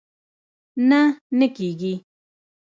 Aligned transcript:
نه، 0.89 1.01
نه 1.39 1.47
کېږي 1.55 1.93